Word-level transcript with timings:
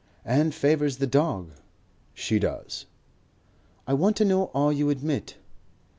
"And 0.25 0.51
favours 0.55 0.97
the 0.97 1.05
dog." 1.05 1.51
"She 2.15 2.39
does." 2.39 2.87
"I 3.85 3.93
want 3.93 4.15
to 4.17 4.25
know 4.25 4.45
all 4.45 4.73
you 4.73 4.89
admit." 4.89 5.37